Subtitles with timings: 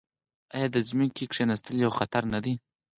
[0.55, 2.53] آیا د ځمکې کیناستل یو خطر نه دی؟